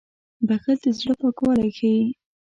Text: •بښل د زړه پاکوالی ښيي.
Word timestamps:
•بښل 0.47 0.77
د 0.83 0.85
زړه 0.99 1.13
پاکوالی 1.21 1.69
ښيي. 1.77 2.03